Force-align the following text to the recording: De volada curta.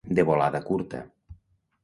De 0.19 0.23
volada 0.29 0.61
curta. 0.69 1.03